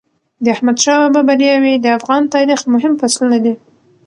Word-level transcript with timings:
د 0.43 0.45
احمدشاه 0.55 1.01
بابا 1.15 1.21
بریاوي 1.27 1.73
د 1.79 1.85
افغان 1.97 2.23
تاریخ 2.35 2.59
مهم 2.73 2.93
فصلونه 3.01 3.37
دي. 3.43 3.53